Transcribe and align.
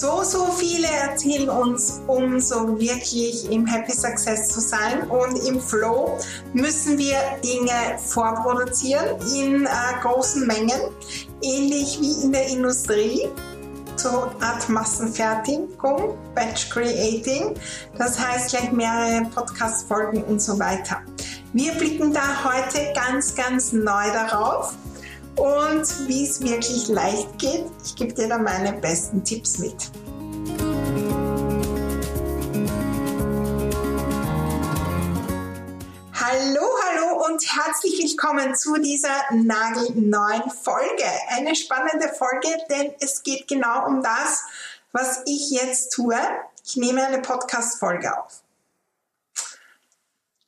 So, 0.00 0.22
so 0.22 0.46
viele 0.46 0.86
erzählen 0.86 1.50
uns, 1.50 2.00
um 2.06 2.40
so 2.40 2.80
wirklich 2.80 3.50
im 3.50 3.66
Happy 3.66 3.92
Success 3.92 4.48
zu 4.48 4.60
sein. 4.60 5.02
Und 5.10 5.46
im 5.46 5.60
Flow 5.60 6.18
müssen 6.54 6.96
wir 6.96 7.18
Dinge 7.44 7.98
vorproduzieren 7.98 9.18
in 9.34 9.66
äh, 9.66 9.68
großen 10.00 10.46
Mengen, 10.46 10.80
ähnlich 11.42 11.98
wie 12.00 12.24
in 12.24 12.32
der 12.32 12.46
Industrie. 12.48 13.28
So 13.96 14.30
Art 14.40 14.66
Massenfertigung, 14.70 16.16
Batch 16.34 16.70
Creating, 16.70 17.54
das 17.98 18.18
heißt 18.18 18.48
gleich 18.48 18.72
mehrere 18.72 19.26
Podcast-Folgen 19.34 20.24
und 20.24 20.40
so 20.40 20.58
weiter. 20.58 21.02
Wir 21.52 21.72
blicken 21.72 22.14
da 22.14 22.22
heute 22.42 22.94
ganz, 22.94 23.34
ganz 23.34 23.72
neu 23.72 24.10
darauf 24.14 24.72
und 25.36 26.08
wie 26.08 26.26
es 26.26 26.40
wirklich 26.40 26.88
leicht 26.88 27.38
geht. 27.38 27.66
Ich 27.84 27.94
gebe 27.96 28.12
dir 28.12 28.28
da 28.28 28.38
meine 28.38 28.72
besten 28.74 29.24
Tipps 29.24 29.58
mit. 29.58 29.90
Hallo, 36.14 36.62
hallo 36.84 37.26
und 37.26 37.42
herzlich 37.42 37.98
willkommen 38.02 38.54
zu 38.54 38.74
dieser 38.74 39.14
nagelneuen 39.32 40.50
Folge. 40.50 41.04
Eine 41.28 41.54
spannende 41.54 42.08
Folge, 42.08 42.48
denn 42.68 42.94
es 43.00 43.22
geht 43.22 43.48
genau 43.48 43.86
um 43.86 44.02
das, 44.02 44.44
was 44.92 45.22
ich 45.26 45.50
jetzt 45.50 45.92
tue. 45.92 46.16
Ich 46.64 46.76
nehme 46.76 47.04
eine 47.04 47.20
Podcast-Folge 47.20 48.16
auf. 48.16 48.42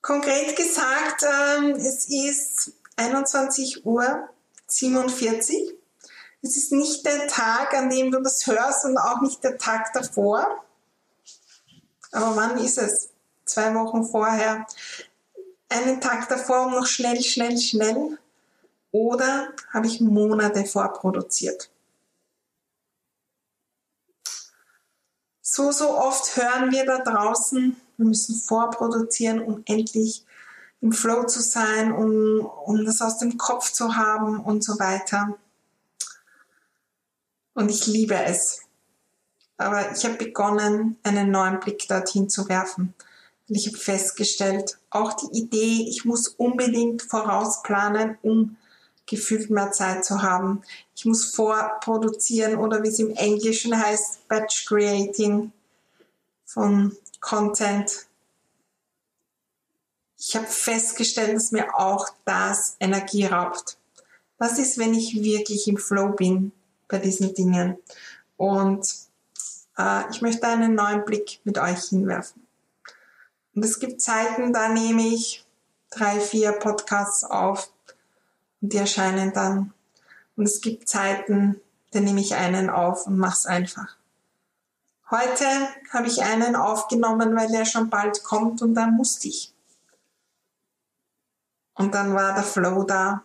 Konkret 0.02 0.56
gesagt, 0.56 1.22
ähm, 1.22 1.70
es 1.76 2.08
ist 2.08 2.72
21 2.96 3.86
Uhr 3.86 4.28
47. 4.76 5.74
Es 6.42 6.56
ist 6.56 6.72
nicht 6.72 7.04
der 7.06 7.28
Tag, 7.28 7.74
an 7.74 7.90
dem 7.90 8.10
du 8.10 8.20
das 8.20 8.46
hörst 8.46 8.84
und 8.84 8.98
auch 8.98 9.20
nicht 9.20 9.42
der 9.44 9.58
Tag 9.58 9.92
davor. 9.92 10.64
Aber 12.10 12.36
wann 12.36 12.58
ist 12.58 12.78
es? 12.78 13.10
Zwei 13.44 13.74
Wochen 13.74 14.04
vorher. 14.04 14.66
Einen 15.68 16.00
Tag 16.00 16.28
davor 16.28 16.66
und 16.66 16.72
noch 16.72 16.86
schnell, 16.86 17.22
schnell, 17.22 17.58
schnell. 17.58 18.18
Oder 18.90 19.52
habe 19.72 19.86
ich 19.86 20.00
Monate 20.00 20.64
vorproduziert? 20.64 21.70
So, 25.40 25.70
so 25.70 25.98
oft 25.98 26.36
hören 26.36 26.70
wir 26.72 26.86
da 26.86 26.98
draußen, 26.98 27.76
wir 27.96 28.06
müssen 28.06 28.34
vorproduzieren, 28.36 29.40
um 29.42 29.62
endlich 29.66 30.24
im 30.82 30.92
Flow 30.92 31.24
zu 31.24 31.40
sein, 31.40 31.92
um, 31.92 32.40
um 32.40 32.84
das 32.84 33.00
aus 33.00 33.18
dem 33.18 33.38
Kopf 33.38 33.72
zu 33.72 33.96
haben 33.96 34.40
und 34.40 34.64
so 34.64 34.78
weiter. 34.78 35.38
Und 37.54 37.70
ich 37.70 37.86
liebe 37.86 38.16
es. 38.16 38.62
Aber 39.56 39.92
ich 39.92 40.04
habe 40.04 40.16
begonnen, 40.16 40.96
einen 41.04 41.30
neuen 41.30 41.60
Blick 41.60 41.86
dorthin 41.86 42.28
zu 42.28 42.48
werfen. 42.48 42.94
Und 43.48 43.54
ich 43.54 43.68
habe 43.68 43.78
festgestellt, 43.78 44.78
auch 44.90 45.12
die 45.12 45.38
Idee, 45.38 45.86
ich 45.88 46.04
muss 46.04 46.28
unbedingt 46.28 47.02
vorausplanen, 47.02 48.18
um 48.22 48.56
gefühlt 49.06 49.50
mehr 49.50 49.70
Zeit 49.70 50.04
zu 50.04 50.22
haben. 50.22 50.62
Ich 50.96 51.04
muss 51.04 51.32
vorproduzieren 51.34 52.56
oder 52.56 52.82
wie 52.82 52.88
es 52.88 52.98
im 52.98 53.10
Englischen 53.10 53.78
heißt, 53.80 54.26
Batch 54.26 54.66
Creating 54.66 55.52
von 56.44 56.96
Content 57.20 58.06
ich 60.24 60.36
habe 60.36 60.46
festgestellt, 60.46 61.34
dass 61.34 61.50
mir 61.50 61.76
auch 61.76 62.08
das 62.24 62.76
Energie 62.78 63.26
raubt. 63.26 63.76
Was 64.38 64.56
ist, 64.58 64.78
wenn 64.78 64.94
ich 64.94 65.20
wirklich 65.20 65.66
im 65.66 65.78
Flow 65.78 66.10
bin 66.10 66.52
bei 66.86 66.98
diesen 66.98 67.34
Dingen? 67.34 67.76
Und 68.36 68.88
äh, 69.76 70.08
ich 70.10 70.22
möchte 70.22 70.46
einen 70.46 70.76
neuen 70.76 71.04
Blick 71.04 71.40
mit 71.42 71.58
euch 71.58 71.86
hinwerfen. 71.88 72.46
Und 73.54 73.64
es 73.64 73.80
gibt 73.80 74.00
Zeiten, 74.00 74.52
da 74.52 74.68
nehme 74.68 75.02
ich 75.02 75.44
drei, 75.90 76.20
vier 76.20 76.52
Podcasts 76.52 77.24
auf 77.24 77.72
und 78.60 78.72
die 78.72 78.78
erscheinen 78.78 79.32
dann. 79.32 79.74
Und 80.36 80.44
es 80.44 80.60
gibt 80.60 80.88
Zeiten, 80.88 81.60
da 81.90 81.98
nehme 81.98 82.20
ich 82.20 82.36
einen 82.36 82.70
auf 82.70 83.08
und 83.08 83.18
mache 83.18 83.38
es 83.38 83.46
einfach. 83.46 83.96
Heute 85.10 85.44
habe 85.90 86.06
ich 86.06 86.22
einen 86.22 86.54
aufgenommen, 86.54 87.34
weil 87.36 87.52
er 87.52 87.66
schon 87.66 87.90
bald 87.90 88.22
kommt 88.22 88.62
und 88.62 88.74
da 88.74 88.86
musste 88.86 89.26
ich. 89.26 89.51
Und 91.74 91.94
dann 91.94 92.14
war 92.14 92.34
der 92.34 92.42
Flow 92.42 92.84
da. 92.84 93.22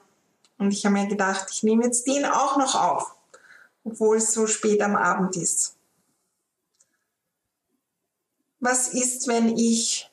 Und 0.58 0.72
ich 0.72 0.86
habe 0.86 0.94
mir 0.94 1.08
gedacht, 1.08 1.48
ich 1.52 1.64
nehme 1.64 1.84
jetzt 1.84 2.08
den 2.08 2.26
auch 2.26 2.58
noch 2.58 2.76
auf, 2.76 3.16
obwohl 3.84 4.18
es 4.18 4.34
so 4.34 4.48
spät 4.48 4.82
am 4.82 4.96
Abend 4.96 5.36
ist. 5.36 5.76
Was 8.60 8.90
ist, 8.90 9.28
wenn 9.28 9.56
ich 9.56 10.12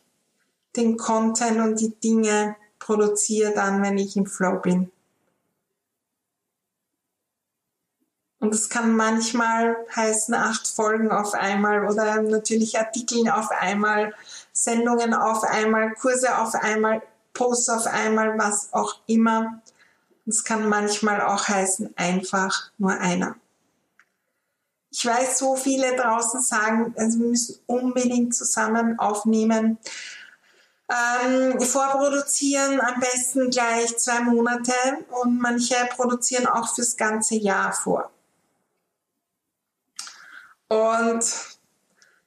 den 0.76 0.96
Content 0.96 1.60
und 1.60 1.80
die 1.80 1.94
Dinge 1.94 2.56
produziere 2.78 3.54
dann, 3.54 3.82
wenn 3.82 3.96
ich 3.96 4.16
im 4.16 4.26
Flow 4.26 4.58
bin? 4.58 4.90
Und 8.44 8.54
es 8.54 8.68
kann 8.68 8.94
manchmal 8.94 9.74
heißen, 9.96 10.34
acht 10.34 10.66
Folgen 10.66 11.10
auf 11.10 11.32
einmal 11.32 11.86
oder 11.90 12.20
natürlich 12.20 12.78
Artikel 12.78 13.30
auf 13.30 13.50
einmal, 13.50 14.12
Sendungen 14.52 15.14
auf 15.14 15.44
einmal, 15.44 15.94
Kurse 15.94 16.36
auf 16.36 16.54
einmal, 16.54 17.00
Post 17.34 17.68
auf 17.70 17.86
einmal, 17.86 18.38
was 18.38 18.72
auch 18.72 19.00
immer. 19.06 19.62
Es 20.26 20.44
kann 20.44 20.68
manchmal 20.68 21.20
auch 21.20 21.48
heißen, 21.48 21.94
einfach 21.96 22.70
nur 22.78 22.92
einer. 22.92 23.36
Ich 24.90 25.04
weiß, 25.04 25.38
so 25.38 25.56
viele 25.56 25.96
draußen 25.96 26.40
sagen, 26.40 26.94
also 26.96 27.18
wir 27.18 27.26
müssen 27.26 27.58
unbedingt 27.66 28.34
zusammen 28.34 28.98
aufnehmen, 28.98 29.76
ähm, 30.88 31.60
vorproduzieren, 31.60 32.80
am 32.80 33.00
besten 33.00 33.50
gleich 33.50 33.96
zwei 33.98 34.20
Monate 34.20 34.72
und 35.22 35.40
manche 35.40 35.74
produzieren 35.96 36.46
auch 36.46 36.74
fürs 36.74 36.96
ganze 36.96 37.34
Jahr 37.34 37.72
vor. 37.72 38.10
Und 40.68 41.24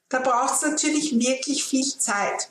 da 0.08 0.20
braucht 0.20 0.54
es 0.54 0.62
natürlich 0.62 1.18
wirklich 1.18 1.64
viel 1.64 1.98
Zeit. 1.98 2.50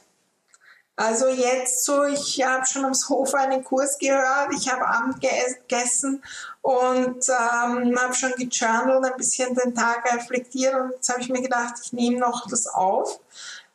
Also 1.00 1.28
jetzt 1.28 1.86
so, 1.86 2.06
ich 2.06 2.42
habe 2.44 2.66
schon 2.66 2.84
am 2.84 2.96
Sofa 2.96 3.38
einen 3.38 3.64
Kurs 3.64 4.00
gehört, 4.00 4.52
ich 4.58 4.68
habe 4.68 4.88
Abend 4.88 5.22
gegessen 5.22 6.24
und 6.64 7.24
ähm, 7.30 8.00
habe 8.00 8.16
schon 8.16 8.32
gejournalt, 8.32 9.06
ein 9.06 9.16
bisschen 9.16 9.54
den 9.54 9.76
Tag 9.76 10.12
reflektiert 10.12 10.74
und 10.74 10.94
jetzt 10.94 11.10
habe 11.10 11.22
ich 11.22 11.30
mir 11.30 11.44
gedacht, 11.44 11.76
ich 11.84 11.94
nehme 11.94 12.18
noch 12.18 12.50
das 12.50 12.66
auf, 12.66 13.20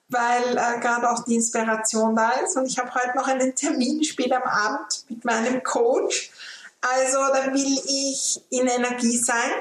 weil 0.09 0.59
äh, 0.59 0.81
gerade 0.81 1.09
auch 1.09 1.25
die 1.25 1.37
Inspiration 1.37 2.17
da 2.17 2.31
ist 2.45 2.57
und 2.57 2.67
ich 2.67 2.81
habe 2.81 2.93
heute 2.93 3.17
noch 3.17 3.29
einen 3.29 3.55
Termin 3.55 4.03
später 4.03 4.45
am 4.45 4.51
Abend 4.51 5.05
mit 5.09 5.25
meinem 5.25 5.63
Coach. 5.63 6.33
Also 6.81 7.19
da 7.19 7.55
will 7.55 7.81
ich 7.87 8.43
in 8.51 8.67
Energie 8.67 9.17
sein, 9.17 9.53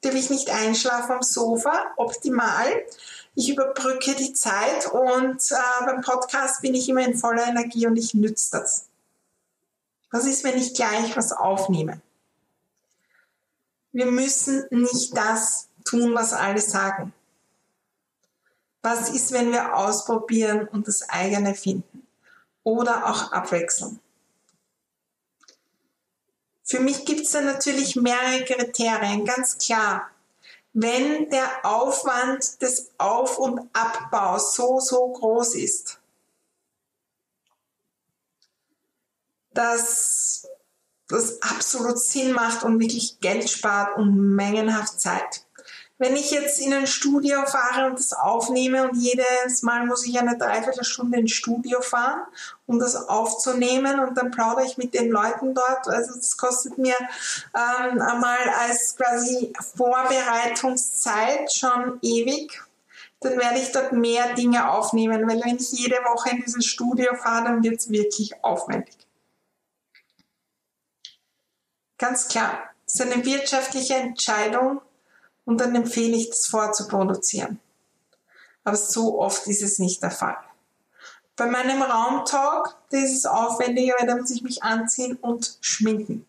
da 0.00 0.08
will 0.08 0.18
ich 0.18 0.30
nicht 0.30 0.50
einschlafen 0.50 1.12
am 1.12 1.22
Sofa, 1.22 1.72
optimal 1.98 2.66
ich 3.36 3.50
überbrücke 3.50 4.14
die 4.14 4.32
Zeit 4.32 4.86
und 4.86 5.42
äh, 5.50 5.84
beim 5.84 6.00
Podcast 6.00 6.62
bin 6.62 6.74
ich 6.74 6.88
immer 6.88 7.04
in 7.04 7.16
voller 7.16 7.46
Energie 7.46 7.86
und 7.86 7.96
ich 7.96 8.14
nütze 8.14 8.58
das. 8.58 8.86
Was 10.10 10.24
ist, 10.24 10.42
wenn 10.42 10.56
ich 10.56 10.72
gleich 10.72 11.14
was 11.16 11.32
aufnehme? 11.32 12.00
Wir 13.92 14.06
müssen 14.06 14.64
nicht 14.70 15.14
das 15.14 15.68
tun, 15.84 16.14
was 16.14 16.32
alle 16.32 16.60
sagen. 16.60 17.12
Was 18.80 19.10
ist, 19.10 19.32
wenn 19.32 19.52
wir 19.52 19.76
ausprobieren 19.76 20.66
und 20.68 20.88
das 20.88 21.08
eigene 21.08 21.54
finden? 21.54 22.06
Oder 22.62 23.06
auch 23.06 23.32
abwechseln? 23.32 24.00
Für 26.64 26.80
mich 26.80 27.04
gibt 27.04 27.20
es 27.20 27.32
da 27.32 27.42
natürlich 27.42 27.96
mehrere 27.96 28.44
Kriterien, 28.44 29.26
ganz 29.26 29.58
klar. 29.58 30.10
Wenn 30.78 31.30
der 31.30 31.64
Aufwand 31.64 32.60
des 32.60 32.90
Auf- 32.98 33.38
und 33.38 33.66
Abbaus 33.72 34.54
so, 34.54 34.78
so 34.78 35.10
groß 35.10 35.54
ist, 35.54 35.98
dass 39.54 40.46
das 41.08 41.40
absolut 41.40 41.98
Sinn 41.98 42.32
macht 42.32 42.62
und 42.62 42.78
wirklich 42.78 43.20
Geld 43.20 43.48
spart 43.48 43.96
und 43.96 44.36
mengenhaft 44.36 45.00
Zeit. 45.00 45.45
Wenn 45.98 46.14
ich 46.14 46.30
jetzt 46.30 46.60
in 46.60 46.74
ein 46.74 46.86
Studio 46.86 47.46
fahre 47.46 47.86
und 47.86 47.98
das 47.98 48.12
aufnehme 48.12 48.86
und 48.86 48.96
jedes 48.96 49.62
Mal 49.62 49.86
muss 49.86 50.06
ich 50.06 50.18
eine 50.18 50.36
Dreiviertelstunde 50.36 51.18
ins 51.18 51.32
Studio 51.32 51.80
fahren, 51.80 52.20
um 52.66 52.78
das 52.78 52.96
aufzunehmen 53.08 54.00
und 54.00 54.16
dann 54.18 54.30
plaudere 54.30 54.66
ich 54.66 54.76
mit 54.76 54.92
den 54.92 55.10
Leuten 55.10 55.54
dort, 55.54 55.88
also 55.88 56.14
das 56.14 56.36
kostet 56.36 56.76
mir 56.76 56.96
ähm, 57.54 58.02
einmal 58.02 58.38
als 58.60 58.94
quasi 58.96 59.54
Vorbereitungszeit 59.76 61.50
schon 61.50 61.98
ewig, 62.02 62.62
dann 63.20 63.38
werde 63.38 63.58
ich 63.58 63.72
dort 63.72 63.92
mehr 63.92 64.34
Dinge 64.34 64.70
aufnehmen, 64.70 65.26
weil 65.26 65.40
wenn 65.42 65.56
ich 65.56 65.72
jede 65.72 65.96
Woche 65.96 66.28
in 66.30 66.42
dieses 66.42 66.66
Studio 66.66 67.14
fahre, 67.14 67.44
dann 67.44 67.62
wird 67.62 67.80
es 67.80 67.88
wirklich 67.88 68.44
aufwendig. 68.44 68.94
Ganz 71.96 72.28
klar, 72.28 72.68
es 72.86 72.94
ist 72.94 73.00
eine 73.00 73.24
wirtschaftliche 73.24 73.94
Entscheidung, 73.94 74.82
und 75.46 75.60
dann 75.60 75.74
empfehle 75.74 76.16
ich, 76.16 76.28
das 76.28 76.46
vorzuproduzieren. 76.46 77.58
Aber 78.64 78.76
so 78.76 79.18
oft 79.20 79.46
ist 79.46 79.62
es 79.62 79.78
nicht 79.78 80.02
der 80.02 80.10
Fall. 80.10 80.36
Bei 81.36 81.46
meinem 81.46 81.80
Raumtalk, 81.82 82.76
das 82.90 83.04
ist 83.04 83.28
aufwendiger, 83.28 83.94
weil 83.98 84.06
da 84.06 84.16
muss 84.16 84.30
ich 84.30 84.42
mich 84.42 84.62
anziehen 84.62 85.16
und 85.16 85.56
schminken. 85.60 86.26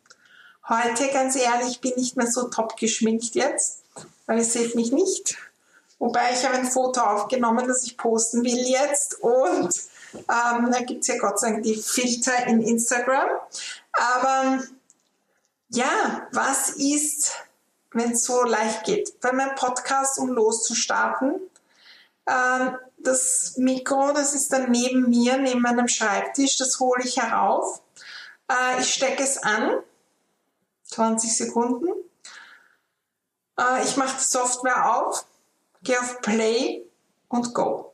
Heute, 0.70 1.08
ganz 1.12 1.36
ehrlich, 1.36 1.82
bin 1.82 1.92
ich 1.92 1.98
nicht 1.98 2.18
mehr 2.18 2.28
so 2.28 2.50
top 2.50 2.78
geschminkt 2.78 3.36
jetzt, 3.36 3.84
weil 4.26 4.38
ihr 4.38 4.46
seht 4.46 4.76
mich 4.76 4.92
nicht. 4.92 5.38
Wobei 5.98 6.32
ich 6.34 6.46
habe 6.46 6.56
ein 6.56 6.68
Foto 6.68 7.02
aufgenommen, 7.02 7.68
das 7.68 7.84
ich 7.84 7.98
posten 7.98 8.44
will 8.44 8.68
jetzt 8.68 9.20
und 9.22 9.70
ähm, 10.14 10.72
da 10.72 10.82
gibt's 10.86 11.08
ja 11.08 11.18
Gott 11.18 11.40
sei 11.40 11.52
Dank 11.52 11.64
die 11.64 11.76
Filter 11.76 12.46
in 12.46 12.62
Instagram. 12.62 13.30
Aber 13.94 14.64
ja, 15.70 16.28
was 16.34 16.70
ist 16.72 17.32
wenn 17.98 18.12
es 18.12 18.24
so 18.24 18.44
leicht 18.44 18.86
geht. 18.86 19.20
Bei 19.20 19.32
meinem 19.32 19.56
Podcast, 19.56 20.20
um 20.20 20.30
loszustarten, 20.30 21.36
äh, 22.26 22.72
das 23.00 23.56
Mikro, 23.58 24.12
das 24.14 24.34
ist 24.34 24.52
dann 24.54 24.72
neben 24.72 25.10
mir, 25.10 25.38
neben 25.38 25.62
meinem 25.62 25.88
Schreibtisch, 25.88 26.58
das 26.58 26.80
hole 26.80 27.04
ich 27.04 27.18
herauf. 27.18 27.82
Äh, 28.50 28.82
ich 28.82 28.94
stecke 28.94 29.24
es 29.24 29.38
an, 29.38 29.82
20 30.84 31.36
Sekunden. 31.36 31.88
Äh, 33.60 33.84
ich 33.84 33.98
mache 33.98 34.18
die 34.18 34.24
Software 34.24 34.96
auf, 34.96 35.26
gehe 35.84 36.00
auf 36.00 36.22
Play 36.22 36.86
und 37.28 37.54
Go. 37.54 37.94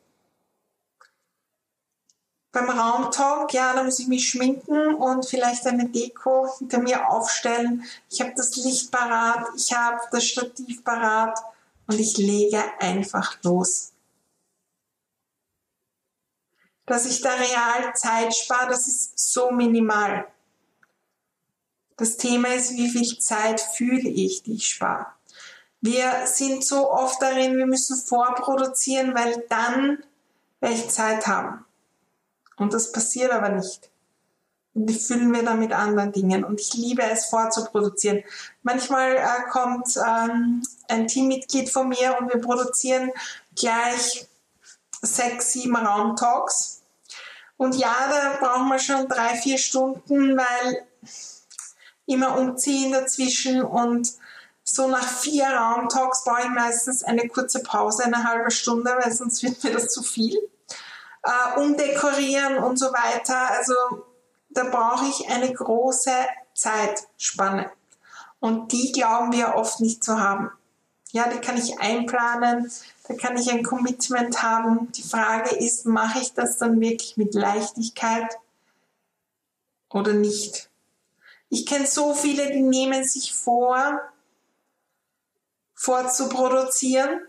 Beim 2.53 2.69
Raumtalk, 2.69 3.51
ja, 3.51 3.73
da 3.73 3.83
muss 3.83 3.97
ich 3.97 4.07
mich 4.07 4.29
schminken 4.29 4.93
und 4.93 5.25
vielleicht 5.25 5.65
eine 5.65 5.89
Deko 5.89 6.47
hinter 6.59 6.77
mir 6.77 7.09
aufstellen. 7.09 7.83
Ich 8.11 8.21
habe 8.21 8.33
das 8.37 8.55
Licht 8.57 8.91
parat, 8.91 9.47
ich 9.57 9.73
habe 9.73 9.99
das 10.11 10.23
Stativ 10.23 10.83
parat 10.83 11.39
und 11.87 11.99
ich 11.99 12.15
lege 12.17 12.63
einfach 12.79 13.41
los. 13.41 13.93
Dass 16.85 17.07
ich 17.07 17.21
da 17.21 17.33
real 17.33 17.95
Zeit 17.95 18.35
spare, 18.35 18.69
das 18.69 18.87
ist 18.87 19.17
so 19.17 19.49
minimal. 19.49 20.27
Das 21.97 22.17
Thema 22.17 22.49
ist, 22.49 22.73
wie 22.73 22.89
viel 22.89 23.17
Zeit 23.17 23.61
fühle 23.61 24.09
ich, 24.09 24.43
die 24.43 24.57
ich 24.57 24.69
spare. 24.69 25.07
Wir 25.81 26.27
sind 26.27 26.63
so 26.63 26.91
oft 26.91 27.19
darin, 27.19 27.57
wir 27.57 27.65
müssen 27.65 27.97
vorproduzieren, 27.97 29.15
weil 29.15 29.43
dann 29.49 30.03
werde 30.59 30.75
ich 30.75 30.89
Zeit 30.89 31.25
haben. 31.25 31.65
Und 32.57 32.73
das 32.73 32.91
passiert 32.91 33.31
aber 33.31 33.49
nicht. 33.49 33.89
Und 34.73 34.87
die 34.87 34.95
füllen 34.95 35.33
wir 35.33 35.43
dann 35.43 35.59
mit 35.59 35.71
anderen 35.71 36.11
Dingen. 36.11 36.43
Und 36.43 36.59
ich 36.59 36.73
liebe 36.73 37.03
es 37.03 37.25
vorzuproduzieren. 37.25 38.23
Manchmal 38.63 39.15
äh, 39.15 39.49
kommt 39.51 39.95
ähm, 39.97 40.63
ein 40.87 41.07
Teammitglied 41.07 41.69
von 41.69 41.89
mir 41.89 42.17
und 42.19 42.33
wir 42.33 42.41
produzieren 42.41 43.11
gleich 43.55 44.27
sechs, 45.01 45.53
sieben 45.53 45.75
Raumtalks. 45.75 46.81
Und 47.57 47.75
ja, 47.75 47.95
da 48.09 48.37
brauchen 48.39 48.67
wir 48.69 48.79
schon 48.79 49.07
drei, 49.07 49.35
vier 49.35 49.57
Stunden, 49.57 50.37
weil 50.37 50.87
immer 52.05 52.37
umziehen 52.37 52.91
dazwischen 52.91 53.61
und 53.61 54.11
so 54.63 54.87
nach 54.87 55.07
vier 55.07 55.45
Raumtalks 55.45 56.23
brauche 56.23 56.41
ich 56.41 56.49
meistens 56.49 57.03
eine 57.03 57.27
kurze 57.27 57.61
Pause, 57.61 58.05
eine 58.05 58.23
halbe 58.23 58.49
Stunde, 58.49 58.91
weil 58.99 59.11
sonst 59.11 59.43
wird 59.43 59.63
mir 59.63 59.71
das 59.71 59.89
zu 59.89 60.01
viel 60.01 60.37
äh, 61.23 61.59
umdekorieren 61.59 62.57
und 62.57 62.77
so 62.77 62.87
weiter. 62.87 63.49
Also 63.51 63.73
da 64.49 64.65
brauche 64.65 65.05
ich 65.07 65.29
eine 65.29 65.51
große 65.51 66.11
Zeitspanne. 66.53 67.71
Und 68.39 68.71
die 68.71 68.91
glauben 68.91 69.31
wir 69.31 69.55
oft 69.55 69.79
nicht 69.79 70.03
zu 70.03 70.19
haben. 70.19 70.51
Ja, 71.11 71.29
die 71.29 71.39
kann 71.39 71.57
ich 71.57 71.79
einplanen, 71.79 72.71
da 73.07 73.13
kann 73.13 73.37
ich 73.37 73.51
ein 73.51 73.63
Commitment 73.63 74.41
haben. 74.41 74.91
Die 74.93 75.03
Frage 75.03 75.55
ist, 75.55 75.85
mache 75.85 76.19
ich 76.19 76.33
das 76.33 76.57
dann 76.57 76.81
wirklich 76.81 77.17
mit 77.17 77.35
Leichtigkeit 77.35 78.35
oder 79.89 80.13
nicht? 80.13 80.69
Ich 81.49 81.67
kenne 81.67 81.85
so 81.85 82.15
viele, 82.15 82.51
die 82.51 82.63
nehmen 82.63 83.03
sich 83.03 83.31
vor, 83.33 84.01
vorzuproduzieren 85.75 87.21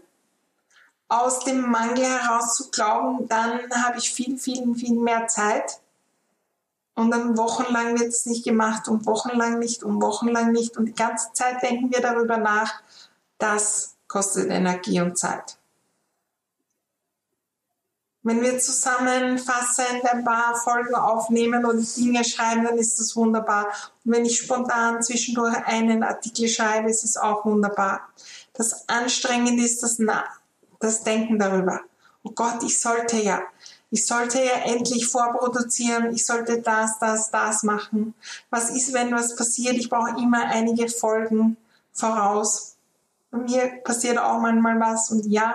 aus 1.08 1.40
dem 1.40 1.70
Mangel 1.70 2.04
heraus 2.04 2.56
zu 2.56 2.70
glauben, 2.70 3.28
dann 3.28 3.60
habe 3.84 3.98
ich 3.98 4.12
viel, 4.12 4.38
viel, 4.38 4.74
viel 4.74 4.94
mehr 4.94 5.26
Zeit. 5.28 5.80
Und 6.94 7.10
dann 7.10 7.36
wochenlang 7.36 7.98
wird 7.98 8.10
es 8.10 8.26
nicht 8.26 8.44
gemacht 8.44 8.88
und 8.88 9.04
wochenlang 9.06 9.58
nicht 9.58 9.82
und 9.82 10.00
wochenlang 10.00 10.52
nicht. 10.52 10.76
Und 10.76 10.86
die 10.86 10.94
ganze 10.94 11.32
Zeit 11.32 11.62
denken 11.62 11.92
wir 11.92 12.00
darüber 12.00 12.36
nach, 12.36 12.82
das 13.38 13.96
kostet 14.06 14.50
Energie 14.50 15.00
und 15.00 15.18
Zeit. 15.18 15.58
Wenn 18.22 18.40
wir 18.40 18.58
zusammenfassend 18.58 20.02
ein 20.10 20.24
paar 20.24 20.56
Folgen 20.56 20.94
aufnehmen 20.94 21.66
und 21.66 21.96
Dinge 21.96 22.24
schreiben, 22.24 22.64
dann 22.64 22.78
ist 22.78 22.98
das 22.98 23.14
wunderbar. 23.16 23.66
Und 24.04 24.12
wenn 24.12 24.24
ich 24.24 24.38
spontan 24.38 25.02
zwischendurch 25.02 25.54
einen 25.66 26.02
Artikel 26.02 26.48
schreibe, 26.48 26.88
ist 26.88 27.04
es 27.04 27.18
auch 27.18 27.44
wunderbar. 27.44 28.08
Das 28.54 28.88
Anstrengende 28.88 29.62
ist 29.62 29.82
das 29.82 29.98
das 30.84 31.02
Denken 31.02 31.38
darüber. 31.38 31.80
Oh 32.22 32.30
Gott, 32.30 32.62
ich 32.62 32.80
sollte 32.80 33.16
ja, 33.16 33.42
ich 33.90 34.06
sollte 34.06 34.42
ja 34.42 34.54
endlich 34.64 35.06
vorproduzieren, 35.06 36.12
ich 36.12 36.24
sollte 36.24 36.60
das, 36.60 36.98
das, 36.98 37.30
das 37.30 37.62
machen. 37.62 38.14
Was 38.50 38.70
ist, 38.70 38.92
wenn 38.92 39.12
was 39.12 39.36
passiert? 39.36 39.74
Ich 39.74 39.90
brauche 39.90 40.20
immer 40.20 40.46
einige 40.46 40.88
Folgen 40.88 41.56
voraus. 41.92 42.76
Bei 43.30 43.38
mir 43.38 43.66
passiert 43.84 44.18
auch 44.18 44.40
manchmal 44.40 44.80
was 44.80 45.10
und 45.10 45.26
ja, 45.26 45.54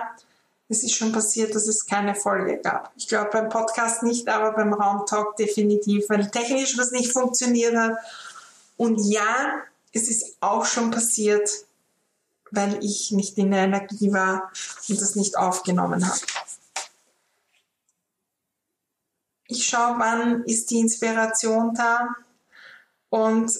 es 0.70 0.84
ist 0.84 0.94
schon 0.94 1.10
passiert, 1.10 1.54
dass 1.54 1.66
es 1.66 1.84
keine 1.84 2.14
Folge 2.14 2.58
gab. 2.58 2.92
Ich 2.96 3.08
glaube 3.08 3.30
beim 3.32 3.48
Podcast 3.48 4.04
nicht, 4.04 4.28
aber 4.28 4.52
beim 4.52 4.72
Raumtalk 4.72 5.36
definitiv, 5.36 6.08
weil 6.08 6.30
technisch 6.30 6.78
was 6.78 6.92
nicht 6.92 7.12
funktioniert 7.12 7.74
hat. 7.74 7.96
Und 8.76 9.00
ja, 9.00 9.62
es 9.92 10.08
ist 10.08 10.36
auch 10.40 10.64
schon 10.64 10.92
passiert, 10.92 11.50
weil 12.50 12.82
ich 12.84 13.12
nicht 13.12 13.38
in 13.38 13.50
der 13.50 13.64
Energie 13.64 14.12
war 14.12 14.50
und 14.88 15.00
das 15.00 15.16
nicht 15.16 15.36
aufgenommen 15.36 16.06
habe. 16.06 16.20
Ich 19.46 19.66
schaue, 19.66 19.98
wann 19.98 20.44
ist 20.44 20.70
die 20.70 20.78
Inspiration 20.78 21.74
da 21.74 22.08
und 23.08 23.52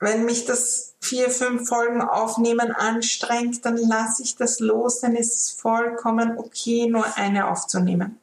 wenn 0.00 0.24
mich 0.24 0.44
das 0.44 0.94
vier, 1.00 1.30
fünf 1.30 1.68
Folgen 1.68 2.02
aufnehmen 2.02 2.72
anstrengt, 2.72 3.64
dann 3.64 3.76
lasse 3.76 4.22
ich 4.22 4.36
das 4.36 4.60
los, 4.60 5.00
dann 5.00 5.16
ist 5.16 5.34
es 5.34 5.50
vollkommen 5.50 6.38
okay, 6.38 6.88
nur 6.88 7.16
eine 7.16 7.48
aufzunehmen. 7.48 8.18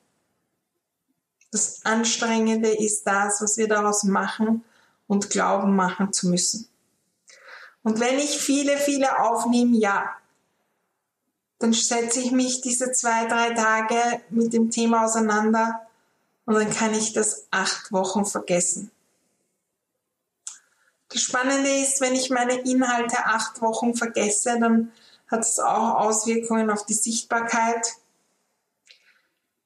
Das 1.52 1.86
Anstrengende 1.86 2.70
ist 2.70 3.08
das, 3.08 3.42
was 3.42 3.58
wir 3.58 3.68
daraus 3.68 4.04
machen 4.04 4.64
und 5.08 5.30
glauben 5.30 5.76
machen 5.76 6.12
zu 6.12 6.28
müssen. 6.28 6.68
Und 7.86 8.00
wenn 8.00 8.18
ich 8.18 8.40
viele, 8.40 8.78
viele 8.78 9.20
aufnehme, 9.20 9.78
ja, 9.78 10.10
dann 11.60 11.72
setze 11.72 12.20
ich 12.20 12.32
mich 12.32 12.62
diese 12.62 12.92
zwei, 12.92 13.28
drei 13.28 13.54
Tage 13.54 14.22
mit 14.32 14.54
dem 14.54 14.72
Thema 14.72 15.06
auseinander 15.06 15.82
und 16.46 16.56
dann 16.56 16.74
kann 16.74 16.96
ich 16.96 17.14
das 17.14 17.46
acht 17.52 17.92
Wochen 17.92 18.26
vergessen. 18.26 18.90
Das 21.10 21.22
Spannende 21.22 21.70
ist, 21.70 22.02
wenn 22.02 22.16
ich 22.16 22.32
meine 22.32 22.60
Inhalte 22.62 23.24
acht 23.24 23.62
Wochen 23.62 23.94
vergesse, 23.94 24.60
dann 24.60 24.92
hat 25.30 25.42
es 25.42 25.60
auch 25.60 26.00
Auswirkungen 26.00 26.72
auf 26.72 26.88
die 26.88 26.96
Sichtbarkeit. 26.96 27.98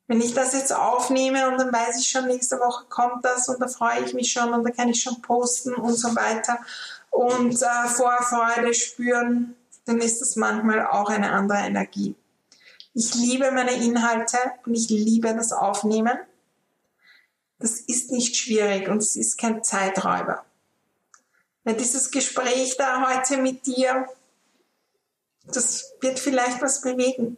Wenn 0.07 0.19
ich 0.19 0.33
das 0.33 0.51
jetzt 0.51 0.73
aufnehme 0.73 1.47
und 1.47 1.57
dann 1.57 1.71
weiß 1.71 1.97
ich 1.97 2.09
schon, 2.09 2.27
nächste 2.27 2.59
Woche 2.59 2.83
kommt 2.89 3.23
das 3.23 3.47
und 3.47 3.61
da 3.61 3.69
freue 3.69 4.03
ich 4.03 4.13
mich 4.13 4.29
schon 4.29 4.53
und 4.53 4.65
da 4.65 4.71
kann 4.71 4.89
ich 4.89 5.01
schon 5.01 5.21
posten 5.21 5.73
und 5.73 5.93
so 5.93 6.13
weiter. 6.17 6.59
Und 7.09 7.61
äh, 7.61 7.87
Vorfreude 7.87 8.73
spüren, 8.73 9.55
dann 9.85 9.99
ist 9.99 10.21
das 10.21 10.35
manchmal 10.35 10.85
auch 10.87 11.09
eine 11.09 11.31
andere 11.31 11.59
Energie. 11.59 12.15
Ich 12.93 13.15
liebe 13.15 13.51
meine 13.51 13.73
Inhalte 13.73 14.37
und 14.65 14.75
ich 14.75 14.89
liebe 14.89 15.33
das 15.33 15.51
Aufnehmen. 15.51 16.17
Das 17.59 17.79
ist 17.79 18.11
nicht 18.11 18.35
schwierig 18.35 18.87
und 18.87 18.97
es 18.97 19.15
ist 19.15 19.37
kein 19.37 19.63
Zeiträuber. 19.63 20.45
Weil 21.63 21.75
dieses 21.75 22.11
Gespräch 22.11 22.77
da 22.77 23.07
heute 23.09 23.37
mit 23.37 23.65
dir, 23.65 24.07
das 25.45 25.93
wird 26.01 26.19
vielleicht 26.19 26.61
was 26.61 26.81
bewegen. 26.81 27.37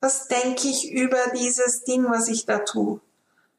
Was 0.00 0.26
denke 0.26 0.68
ich 0.68 0.90
über 0.90 1.30
dieses 1.34 1.84
Ding, 1.84 2.04
was 2.10 2.28
ich 2.28 2.44
da 2.44 2.58
tue? 2.58 3.00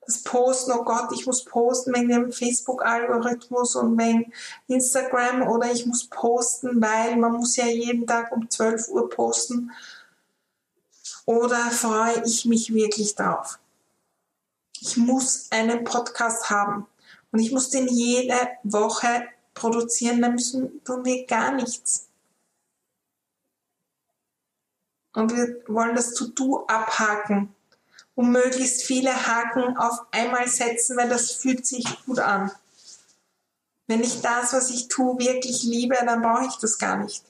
Das 0.05 0.23
Posten, 0.23 0.71
oh 0.71 0.83
Gott, 0.83 1.11
ich 1.13 1.25
muss 1.25 1.43
posten 1.43 1.93
wegen 1.93 2.09
dem 2.09 2.31
Facebook-Algorithmus 2.31 3.75
und 3.75 3.97
wegen 3.97 4.33
Instagram 4.67 5.47
oder 5.47 5.71
ich 5.71 5.85
muss 5.85 6.07
posten, 6.07 6.81
weil 6.81 7.15
man 7.17 7.33
muss 7.33 7.55
ja 7.55 7.65
jeden 7.65 8.05
Tag 8.05 8.31
um 8.31 8.49
12 8.49 8.89
Uhr 8.89 9.09
posten. 9.09 9.71
Oder 11.25 11.71
freue 11.71 12.23
ich 12.25 12.45
mich 12.45 12.73
wirklich 12.73 13.15
drauf? 13.15 13.59
Ich 14.79 14.97
muss 14.97 15.47
einen 15.51 15.85
Podcast 15.85 16.49
haben 16.49 16.85
und 17.31 17.39
ich 17.39 17.51
muss 17.51 17.69
den 17.69 17.87
jede 17.87 18.35
Woche 18.63 19.25
produzieren, 19.53 20.19
müssen, 20.33 20.83
tun 20.83 21.05
wir 21.05 21.25
gar 21.25 21.53
nichts. 21.53 22.09
Und 25.13 25.35
wir 25.35 25.63
wollen 25.67 25.95
das 25.95 26.13
To-Do 26.15 26.65
abhaken 26.67 27.55
und 28.15 28.31
möglichst 28.31 28.83
viele 28.83 29.13
Haken 29.27 29.77
auf 29.77 29.99
einmal 30.11 30.47
setzen, 30.47 30.97
weil 30.97 31.09
das 31.09 31.31
fühlt 31.31 31.65
sich 31.65 31.85
gut 32.05 32.19
an. 32.19 32.51
Wenn 33.87 34.01
ich 34.01 34.21
das, 34.21 34.53
was 34.53 34.69
ich 34.69 34.87
tue, 34.87 35.19
wirklich 35.19 35.63
liebe, 35.63 35.95
dann 36.05 36.21
brauche 36.21 36.45
ich 36.45 36.55
das 36.55 36.77
gar 36.77 36.97
nicht. 36.97 37.23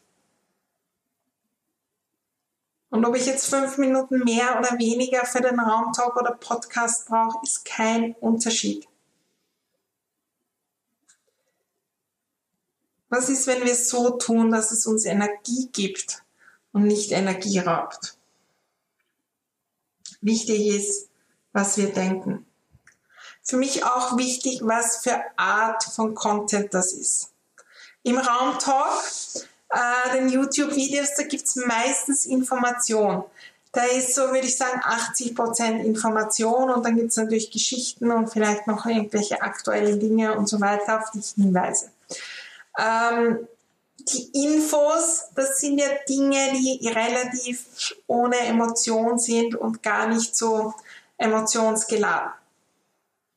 Und 2.89 3.05
ob 3.05 3.15
ich 3.15 3.25
jetzt 3.25 3.49
fünf 3.49 3.79
Minuten 3.79 4.19
mehr 4.19 4.59
oder 4.59 4.77
weniger 4.77 5.25
für 5.25 5.41
den 5.41 5.59
Raumtalk 5.59 6.15
oder 6.15 6.35
Podcast 6.35 7.07
brauche, 7.07 7.39
ist 7.43 7.65
kein 7.65 8.13
Unterschied. 8.19 8.87
Was 13.09 13.29
ist, 13.29 13.47
wenn 13.47 13.63
wir 13.63 13.75
so 13.75 14.11
tun, 14.11 14.51
dass 14.51 14.71
es 14.71 14.85
uns 14.85 15.05
Energie 15.05 15.69
gibt 15.71 16.23
und 16.71 16.83
nicht 16.83 17.11
Energie 17.11 17.59
raubt? 17.59 18.15
Wichtig 20.23 20.67
ist, 20.67 21.09
was 21.51 21.77
wir 21.77 21.93
denken. 21.93 22.45
Für 23.43 23.57
mich 23.57 23.83
auch 23.85 24.17
wichtig, 24.17 24.61
was 24.63 24.97
für 24.97 25.21
Art 25.35 25.83
von 25.83 26.15
Content 26.15 26.73
das 26.73 26.93
ist. 26.93 27.31
Im 28.03 28.17
Raumtalk, 28.17 29.03
äh, 29.69 30.17
den 30.17 30.29
YouTube-Videos, 30.29 31.15
da 31.17 31.23
gibt's 31.23 31.55
meistens 31.55 32.25
Information. 32.25 33.23
Da 33.73 33.83
ist 33.85 34.13
so, 34.13 34.27
würde 34.27 34.47
ich 34.47 34.55
sagen, 34.55 34.81
80% 34.81 35.83
Information 35.83 36.69
und 36.69 36.85
dann 36.85 36.95
gibt's 36.95 37.17
natürlich 37.17 37.49
Geschichten 37.51 38.11
und 38.11 38.29
vielleicht 38.29 38.67
noch 38.67 38.85
irgendwelche 38.85 39.41
aktuellen 39.41 39.99
Dinge 39.99 40.37
und 40.37 40.47
so 40.47 40.61
weiter, 40.61 41.01
auf 41.01 41.11
die 41.11 41.19
ich 41.19 41.31
hinweise. 41.31 41.89
Ähm, 42.77 43.47
die 44.07 44.43
Infos, 44.43 45.23
das 45.35 45.59
sind 45.59 45.79
ja 45.79 45.87
Dinge, 46.07 46.53
die 46.53 46.87
relativ 46.87 47.95
ohne 48.07 48.37
Emotion 48.39 49.17
sind 49.17 49.55
und 49.55 49.81
gar 49.83 50.07
nicht 50.07 50.35
so 50.35 50.73
emotionsgeladen. 51.17 52.31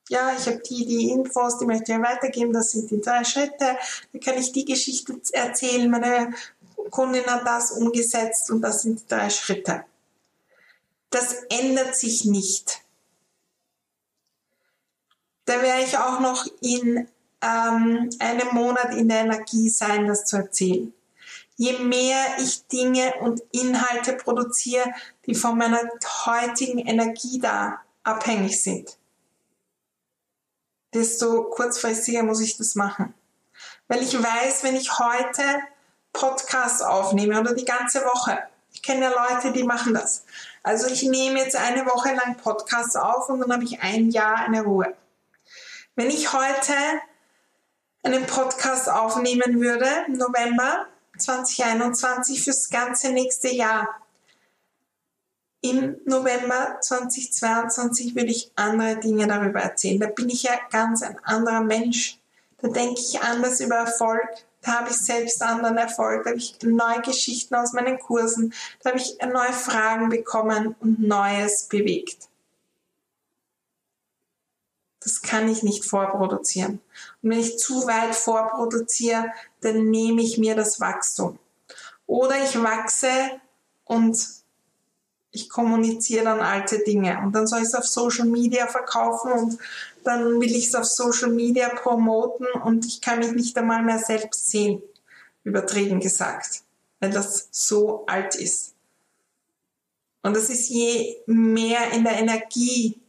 Ja, 0.09 0.33
ich 0.39 0.47
habe 0.47 0.59
die, 0.59 0.87
die 0.87 1.11
Infos, 1.11 1.59
die 1.59 1.67
möchte 1.67 1.93
ich 1.93 1.99
weitergeben, 1.99 2.53
das 2.53 2.71
sind 2.71 2.91
die 2.91 3.01
drei 3.01 3.25
Schritte. 3.25 3.77
Da 4.13 4.19
kann 4.25 4.39
ich 4.39 4.53
die 4.53 4.65
Geschichte 4.65 5.21
erzählen, 5.33 5.91
meine 5.91 6.33
Kundin 6.91 7.27
hat 7.27 7.47
das 7.47 7.73
umgesetzt 7.73 8.51
und 8.51 8.61
das 8.63 8.83
sind 8.83 9.01
die 9.01 9.09
drei 9.09 9.31
Schritte. 9.31 9.85
Das 11.11 11.45
ändert 11.51 11.97
sich 11.97 12.25
nicht. 12.25 12.83
Da 15.45 15.61
wäre 15.63 15.83
ich 15.83 15.97
auch 15.99 16.21
noch 16.21 16.47
in 16.61 17.09
ähm, 17.43 18.11
einen 18.19 18.49
Monat 18.53 18.95
in 18.95 19.09
der 19.09 19.21
Energie 19.21 19.69
sein, 19.69 20.07
das 20.07 20.25
zu 20.25 20.37
erzählen. 20.37 20.93
Je 21.57 21.79
mehr 21.79 22.19
ich 22.39 22.67
Dinge 22.67 23.15
und 23.21 23.41
Inhalte 23.51 24.13
produziere, 24.13 24.93
die 25.25 25.35
von 25.35 25.57
meiner 25.57 25.81
heutigen 26.27 26.79
Energie 26.79 27.39
da 27.39 27.81
abhängig 28.03 28.63
sind, 28.63 28.99
desto 30.93 31.45
kurzfristiger 31.45 32.23
muss 32.23 32.41
ich 32.41 32.57
das 32.57 32.75
machen. 32.75 33.15
Weil 33.89 34.03
ich 34.03 34.15
weiß, 34.15 34.65
wenn 34.65 34.77
ich 34.77 34.99
heute 34.99 35.43
Podcasts 36.13 36.83
aufnehme 36.83 37.41
oder 37.41 37.55
die 37.55 37.65
ganze 37.65 38.01
Woche, 38.05 38.39
ich 38.73 38.83
kenne 38.83 39.07
ja 39.07 39.11
Leute, 39.11 39.53
die 39.53 39.65
machen 39.65 39.95
das. 39.95 40.25
Also 40.63 40.87
ich 40.89 41.03
nehme 41.03 41.39
jetzt 41.39 41.57
eine 41.57 41.87
Woche 41.87 42.15
lang 42.15 42.37
Podcasts 42.37 42.97
auf 42.97 43.29
und 43.29 43.41
dann 43.41 43.53
habe 43.53 43.65
ich 43.65 43.81
ein 43.81 44.11
Jahr 44.11 44.37
eine 44.37 44.63
Ruhe. 44.63 44.95
Wenn 45.95 46.11
ich 46.11 46.33
heute 46.33 46.75
einen 48.07 48.25
Podcast 48.25 48.89
aufnehmen 48.89 49.61
würde, 49.61 49.89
November 50.09 50.87
2021 51.19 52.45
fürs 52.45 52.71
ganze 52.71 53.11
nächste 53.11 53.49
Jahr. 53.49 53.89
Im 55.61 55.97
November 56.05 56.79
2022 56.81 58.15
würde 58.15 58.31
ich 58.31 58.53
andere 58.55 59.01
Dinge 59.01 59.27
darüber 59.27 59.61
erzählen. 59.61 59.99
Da 59.99 60.07
bin 60.07 60.29
ich 60.29 60.45
ja 60.45 60.53
ganz 60.71 61.03
ein 61.03 61.19
anderer 61.25 61.63
Mensch. 61.63 62.21
Da 62.59 62.69
denke 62.69 63.01
ich 63.01 63.21
anders 63.21 63.59
über 63.59 63.75
Erfolg. 63.75 64.29
Da 64.63 64.81
habe 64.81 64.91
ich 64.91 64.97
selbst 64.97 65.43
anderen 65.43 65.77
Erfolg. 65.77 66.23
Da 66.23 66.31
habe 66.31 66.39
ich 66.39 66.59
neue 66.63 67.01
Geschichten 67.01 67.57
aus 67.57 67.73
meinen 67.73 67.99
Kursen. 67.99 68.55
Da 68.85 68.91
habe 68.91 69.01
ich 69.01 69.19
neue 69.21 69.53
Fragen 69.53 70.11
bekommen 70.11 70.77
und 70.79 71.01
Neues 71.01 71.65
bewegt. 71.65 72.29
Das 75.07 75.23
kann 75.23 75.49
ich 75.49 75.63
nicht 75.63 75.85
vorproduzieren. 75.85 76.81
Und 77.23 77.31
wenn 77.31 77.39
ich 77.39 77.59
zu 77.59 77.87
weit 77.87 78.13
vorproduziere, 78.13 79.27
dann 79.61 79.89
nehme 79.89 80.21
ich 80.21 80.37
mir 80.37 80.57
das 80.57 80.81
Wachstum. 80.81 81.39
Oder 82.09 82.43
ich 82.43 82.61
wachse 82.61 83.09
und 83.85 84.19
ich 85.31 85.49
kommuniziere 85.49 86.25
dann 86.25 86.41
alte 86.41 86.81
Dinge. 86.81 87.21
Und 87.21 87.37
dann 87.37 87.47
soll 87.47 87.61
ich 87.61 87.67
es 87.67 87.77
auf 87.77 87.87
Social 87.87 88.27
Media 88.27 88.67
verkaufen 88.67 89.31
und 89.31 89.59
dann 90.03 90.41
will 90.41 90.51
ich 90.51 90.67
es 90.67 90.75
auf 90.75 90.87
Social 90.87 91.31
Media 91.31 91.69
promoten 91.69 92.49
und 92.65 92.85
ich 92.85 93.01
kann 93.01 93.21
mich 93.21 93.31
nicht 93.31 93.57
einmal 93.57 93.85
mehr 93.85 94.01
selbst 94.01 94.51
sehen. 94.51 94.83
Übertrieben 95.45 96.01
gesagt. 96.01 96.63
Weil 96.99 97.11
das 97.11 97.47
so 97.53 98.07
alt 98.07 98.35
ist. 98.35 98.75
Und 100.25 100.35
das 100.35 100.51
ist 100.51 100.69
je 100.69 101.19
mehr 101.27 101.93
in 101.93 102.03
der 102.03 102.19
Energie 102.19 103.01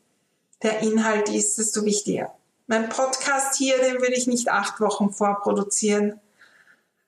der 0.64 0.80
Inhalt 0.80 1.30
ist, 1.30 1.58
desto 1.58 1.86
wichtiger. 1.86 2.34
Mein 2.68 2.90
Podcast 2.90 3.56
hier, 3.56 3.78
den 3.80 4.02
würde 4.02 4.16
ich 4.16 4.28
nicht 4.28 4.50
acht 4.50 4.82
Wochen 4.82 5.12
vorproduzieren, 5.12 6.20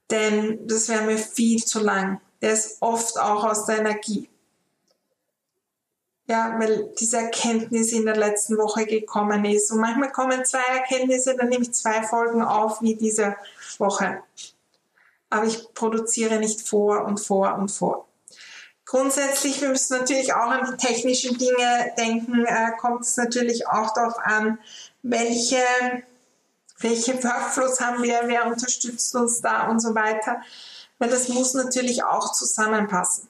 denn 0.10 0.65
das 0.68 0.88
wäre 0.89 1.03
mir 1.03 1.18
viel 1.18 1.63
zu 1.63 1.79
lang. 1.79 2.22
Der 2.41 2.53
ist 2.53 2.77
oft 2.79 3.20
auch 3.20 3.44
aus 3.44 3.65
der 3.65 3.79
Energie. 3.79 4.29
Ja, 6.27 6.56
weil 6.60 6.94
diese 7.00 7.18
Erkenntnis 7.18 7.91
in 7.91 8.06
der 8.06 8.15
letzten 8.15 8.58
Woche 8.58 8.86
gekommen 8.86 9.46
ist. 9.46 9.72
Und 9.72 9.79
manchmal 9.79 10.12
kommen 10.12 10.46
zwei 10.46 10.62
Erkenntnisse, 10.77 11.36
dann 11.36 11.50
nehme 11.50 11.63
ich 11.63 11.74
zwei 11.74 12.03
Folgen 12.03 12.44
auf 12.44 12.82
wie 12.82 12.96
diese 12.96 13.36
Woche. 13.79 14.22
Aber 15.32 15.46
ich 15.46 15.74
produziere 15.74 16.39
nicht 16.39 16.68
vor 16.68 17.03
und 17.06 17.20
vor 17.20 17.56
und 17.56 17.70
vor. 17.70 18.08
Grundsätzlich, 18.89 19.62
wir 19.62 19.69
müssen 19.69 20.00
natürlich 20.00 20.34
auch 20.34 20.50
an 20.50 20.65
die 20.72 20.88
technischen 20.88 21.38
Dinge 21.38 21.93
denken, 21.96 22.43
äh, 22.43 22.72
kommt 22.79 23.01
es 23.01 23.17
natürlich 23.17 23.67
auch 23.67 23.93
darauf 23.93 24.17
an, 24.17 24.58
welche, 25.03 25.62
welche 26.79 27.24
Workflows 27.24 27.79
haben 27.81 28.01
wir, 28.01 28.22
wer 28.24 28.48
unterstützt 28.48 29.15
uns 29.15 29.41
da 29.41 29.67
und 29.67 29.79
so 29.79 29.93
weiter. 29.93 30.41
Weil 30.98 31.12
das 31.12 31.27
muss 31.29 31.53
natürlich 31.53 32.03
auch 32.03 32.31
zusammenpassen. 32.31 33.29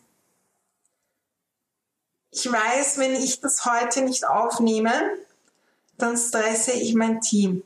Ich 2.32 2.50
weiß, 2.50 2.98
wenn 2.98 3.16
ich 3.16 3.42
das 3.42 3.66
heute 3.66 4.04
nicht 4.04 4.26
aufnehme, 4.26 4.94
dann 5.98 6.16
stresse 6.16 6.72
ich 6.72 6.96
mein 6.96 7.20
Team. 7.20 7.64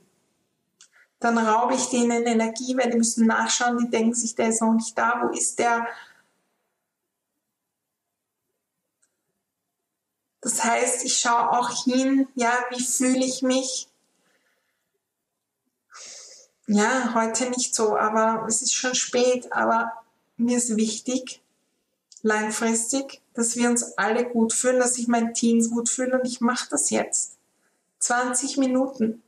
Dann 1.20 1.38
raube 1.38 1.76
ich 1.76 1.92
denen 1.92 2.26
Energie, 2.26 2.76
weil 2.76 2.90
die 2.90 2.98
müssen 2.98 3.28
nachschauen, 3.28 3.78
die 3.78 3.92
denken 3.92 4.16
sich, 4.16 4.34
der 4.34 4.50
ist 4.50 4.64
noch 4.64 4.74
nicht 4.74 4.98
da, 4.98 5.22
wo 5.22 5.38
ist 5.38 5.60
der? 5.60 5.86
Das 10.44 10.62
heißt, 10.62 11.06
ich 11.06 11.18
schaue 11.18 11.52
auch 11.52 11.86
hin, 11.86 12.28
ja, 12.36 12.54
wie 12.70 12.84
fühle 12.84 13.26
ich 13.26 13.42
mich? 13.42 13.88
Ja, 16.68 17.14
heute 17.14 17.50
nicht 17.50 17.74
so, 17.74 17.98
aber 17.98 18.46
es 18.48 18.62
ist 18.62 18.74
schon 18.74 18.94
spät, 18.94 19.52
aber 19.54 19.94
mir 20.36 20.58
ist 20.58 20.76
wichtig, 20.76 21.42
langfristig, 22.24 23.22
dass 23.34 23.56
wir 23.56 23.70
uns 23.70 23.98
alle 23.98 24.26
gut 24.26 24.52
fühlen, 24.52 24.80
dass 24.80 24.98
ich 24.98 25.08
mein 25.08 25.34
Team 25.34 25.70
gut 25.70 25.88
fühle 25.88 26.20
und 26.20 26.28
ich 26.28 26.42
mache 26.42 26.68
das 26.70 26.90
jetzt. 26.90 27.38
20 28.00 28.58
Minuten. 28.58 29.24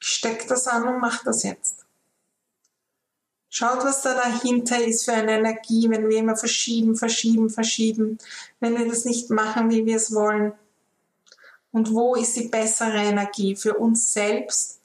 Checkt 0.00 0.50
das 0.50 0.66
an 0.68 0.88
und 0.88 1.00
macht 1.00 1.26
das 1.26 1.42
jetzt. 1.42 1.84
Schaut, 3.58 3.84
was 3.84 4.02
da 4.02 4.14
dahinter 4.14 4.80
ist 4.84 5.04
für 5.04 5.14
eine 5.14 5.32
Energie, 5.32 5.90
wenn 5.90 6.08
wir 6.08 6.18
immer 6.18 6.36
verschieben, 6.36 6.94
verschieben, 6.94 7.50
verschieben, 7.50 8.18
wenn 8.60 8.78
wir 8.78 8.86
das 8.86 9.04
nicht 9.04 9.30
machen, 9.30 9.68
wie 9.68 9.84
wir 9.84 9.96
es 9.96 10.14
wollen. 10.14 10.52
Und 11.72 11.92
wo 11.92 12.14
ist 12.14 12.36
die 12.36 12.46
bessere 12.46 12.98
Energie 12.98 13.56
für 13.56 13.74
uns 13.74 14.12
selbst, 14.12 14.80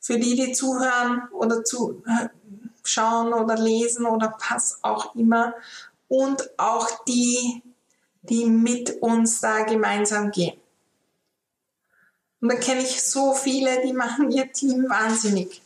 für 0.00 0.18
die, 0.18 0.36
die 0.36 0.52
zuhören 0.52 1.28
oder 1.32 1.64
zuschauen 1.64 3.34
oder 3.34 3.58
lesen 3.58 4.06
oder 4.06 4.38
was 4.48 4.78
auch 4.80 5.14
immer 5.14 5.52
und 6.08 6.48
auch 6.56 7.04
die, 7.04 7.62
die 8.22 8.46
mit 8.46 9.02
uns 9.02 9.42
da 9.42 9.64
gemeinsam 9.64 10.30
gehen. 10.30 10.58
Und 12.40 12.50
da 12.50 12.56
kenne 12.56 12.80
ich 12.80 13.02
so 13.02 13.34
viele, 13.34 13.82
die 13.82 13.92
machen 13.92 14.30
ihr 14.30 14.50
Team 14.50 14.88
wahnsinnig. 14.88 15.60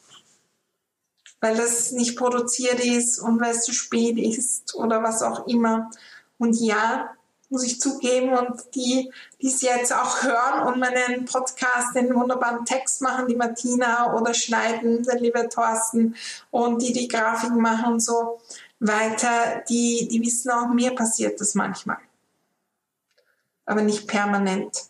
Weil 1.40 1.56
das 1.56 1.92
nicht 1.92 2.16
produziert 2.16 2.80
ist 2.84 3.18
und 3.18 3.40
weil 3.40 3.52
es 3.52 3.62
zu 3.62 3.72
spät 3.72 4.18
ist 4.18 4.74
oder 4.74 5.02
was 5.02 5.22
auch 5.22 5.46
immer. 5.46 5.90
Und 6.38 6.60
ja, 6.60 7.10
muss 7.50 7.64
ich 7.64 7.80
zugeben, 7.80 8.36
und 8.36 8.74
die, 8.74 9.10
die 9.40 9.46
es 9.46 9.62
jetzt 9.62 9.92
auch 9.92 10.22
hören 10.22 10.66
und 10.66 10.80
meinen 10.80 11.24
Podcast, 11.24 11.94
den 11.94 12.14
wunderbaren 12.14 12.64
Text 12.64 13.00
machen, 13.00 13.26
die 13.26 13.36
Martina 13.36 14.14
oder 14.14 14.34
schneiden, 14.34 15.02
der 15.02 15.18
liebe 15.18 15.48
Thorsten 15.48 16.14
und 16.50 16.82
die 16.82 16.92
die 16.92 17.08
Grafiken 17.08 17.60
machen 17.60 17.94
und 17.94 18.00
so 18.00 18.40
weiter, 18.80 19.62
die, 19.68 20.08
die 20.08 20.20
wissen 20.20 20.50
auch, 20.50 20.68
mir 20.68 20.94
passiert 20.94 21.40
das 21.40 21.54
manchmal. 21.54 21.98
Aber 23.64 23.82
nicht 23.82 24.06
permanent. 24.06 24.84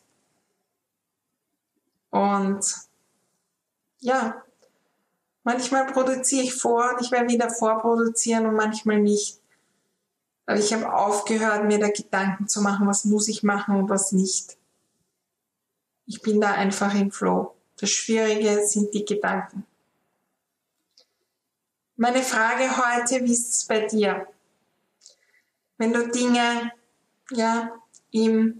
Und 2.10 2.60
ja, 4.00 4.42
manchmal 5.48 5.86
produziere 5.86 6.42
ich 6.42 6.54
vor 6.54 6.90
und 6.92 7.00
ich 7.00 7.10
werde 7.10 7.30
wieder 7.30 7.48
vorproduzieren 7.48 8.44
und 8.44 8.54
manchmal 8.54 9.00
nicht. 9.00 9.40
Aber 10.44 10.58
ich 10.58 10.74
habe 10.74 10.92
aufgehört, 10.92 11.64
mir 11.64 11.78
da 11.78 11.88
Gedanken 11.88 12.48
zu 12.48 12.60
machen, 12.60 12.86
was 12.86 13.06
muss 13.06 13.28
ich 13.28 13.42
machen 13.42 13.76
und 13.76 13.88
was 13.88 14.12
nicht. 14.12 14.58
Ich 16.04 16.20
bin 16.20 16.38
da 16.38 16.52
einfach 16.52 16.94
im 16.94 17.10
Flow. 17.10 17.54
Das 17.80 17.88
Schwierige 17.88 18.66
sind 18.66 18.92
die 18.92 19.06
Gedanken. 19.06 19.64
Meine 21.96 22.22
Frage 22.22 22.64
heute, 22.76 23.24
wie 23.24 23.32
ist 23.32 23.50
es 23.50 23.64
bei 23.64 23.86
dir? 23.86 24.26
Wenn 25.78 25.94
du 25.94 26.08
Dinge, 26.08 26.72
ja, 27.30 27.72
ihm 28.10 28.58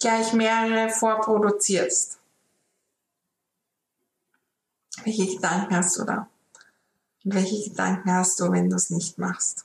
gleich 0.00 0.32
mehrere 0.32 0.88
vorproduzierst. 0.88 2.18
Welche 5.02 5.26
Gedanken 5.26 5.76
hast 5.76 5.98
du 5.98 6.04
da? 6.04 6.28
Und 7.24 7.34
welche 7.34 7.68
Gedanken 7.68 8.12
hast 8.12 8.38
du, 8.38 8.52
wenn 8.52 8.70
du 8.70 8.76
es 8.76 8.90
nicht 8.90 9.18
machst? 9.18 9.64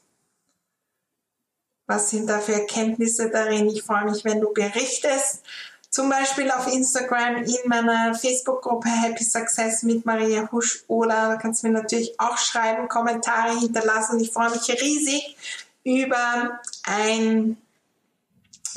Was 1.85 2.09
sind 2.09 2.27
da 2.27 2.39
für 2.39 2.53
Erkenntnisse 2.53 3.29
darin? 3.29 3.67
Ich 3.67 3.83
freue 3.83 4.05
mich, 4.05 4.23
wenn 4.23 4.41
du 4.41 4.53
berichtest. 4.53 5.43
Zum 5.89 6.07
Beispiel 6.07 6.51
auf 6.51 6.71
Instagram 6.71 7.37
in 7.37 7.57
meiner 7.65 8.13
Facebook-Gruppe 8.13 8.89
Happy 8.89 9.23
Success 9.23 9.81
mit 9.81 10.05
Maria 10.05 10.47
Husch 10.51 10.83
oder 10.87 11.37
kannst 11.41 11.63
mir 11.63 11.71
natürlich 11.71 12.19
auch 12.19 12.37
schreiben, 12.37 12.87
Kommentare 12.87 13.59
hinterlassen. 13.59 14.19
Ich 14.19 14.31
freue 14.31 14.51
mich 14.51 14.69
riesig 14.69 15.35
über 15.83 16.59
ein 16.83 17.57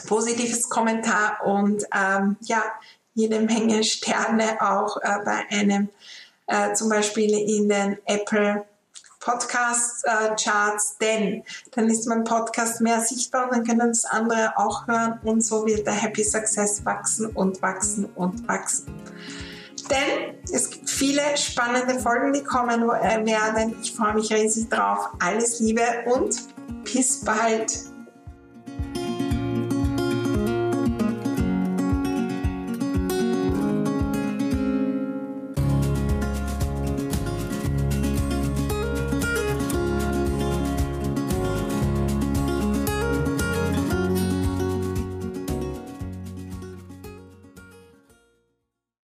positives 0.06 0.71
Kommentar 0.71 1.44
und 1.44 1.85
ähm, 1.94 2.37
ja, 2.40 2.64
jede 3.14 3.40
Menge 3.40 3.85
Sterne 3.85 4.56
auch 4.61 4.97
äh, 5.02 5.18
bei 5.23 5.44
einem 5.50 5.90
äh, 6.46 6.75
zum 6.75 6.88
Beispiel 6.88 7.30
in 7.30 7.68
den 7.68 7.99
Apple 8.06 8.64
Podcast 9.21 10.04
äh, 10.04 10.34
Charts, 10.34 10.97
denn 11.00 11.45
dann 11.73 11.88
ist 11.88 12.06
mein 12.08 12.25
Podcast 12.25 12.80
mehr 12.80 13.00
sichtbar 13.00 13.45
und 13.45 13.52
dann 13.52 13.64
können 13.64 13.90
es 13.90 14.04
andere 14.04 14.52
auch 14.56 14.86
hören 14.88 15.21
und 15.23 15.45
so 15.45 15.64
wird 15.64 15.86
der 15.86 15.95
Happy 15.95 16.25
Success 16.25 16.84
wachsen 16.84 17.26
und 17.26 17.62
wachsen 17.62 18.06
und 18.17 18.47
wachsen. 18.49 18.93
Denn 19.88 20.34
es 20.52 20.71
gibt 20.71 20.90
viele 20.90 21.23
spannende 21.36 21.99
Folgen, 22.00 22.32
die 22.32 22.43
kommen 22.43 22.88
werden. 22.88 23.76
Ich 23.82 23.93
freue 23.93 24.14
mich 24.14 24.32
riesig 24.32 24.69
drauf. 24.69 25.10
Alles 25.21 25.60
Liebe 25.60 25.82
und 26.06 26.36
bis 26.84 27.25
bald. 27.25 27.92